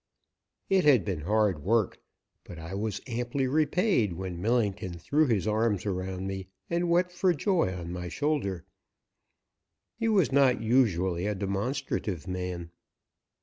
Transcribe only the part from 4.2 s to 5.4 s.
Millington threw